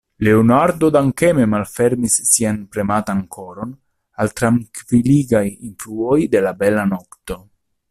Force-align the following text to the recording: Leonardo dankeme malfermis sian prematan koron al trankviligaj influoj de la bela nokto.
Leonardo 0.27 0.87
dankeme 0.95 1.43
malfermis 1.51 2.15
sian 2.29 2.57
prematan 2.77 3.21
koron 3.37 3.77
al 4.25 4.33
trankviligaj 4.41 5.45
influoj 5.53 6.19
de 6.37 6.43
la 6.49 6.57
bela 6.65 6.91
nokto. 6.97 7.41